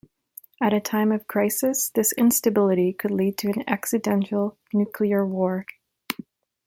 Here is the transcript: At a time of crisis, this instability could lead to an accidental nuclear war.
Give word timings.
At 0.59 0.73
a 0.73 0.79
time 0.81 1.11
of 1.11 1.27
crisis, 1.27 1.89
this 1.89 2.11
instability 2.13 2.91
could 2.91 3.11
lead 3.11 3.37
to 3.37 3.49
an 3.49 3.63
accidental 3.67 4.57
nuclear 4.73 5.23
war. 5.23 5.67